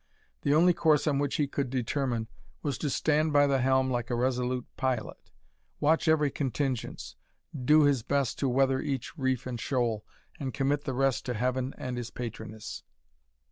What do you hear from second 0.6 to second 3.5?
course on which he could determine, was to stand by